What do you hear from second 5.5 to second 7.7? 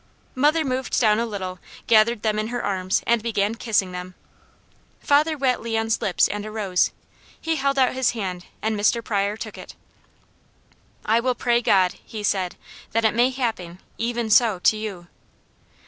Leon's lips and arose. He